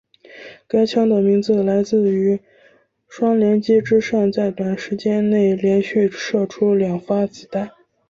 [0.67, 2.39] 该枪的名字来自于
[3.07, 7.69] 双连击之上在短时间内连续射出两发子弹。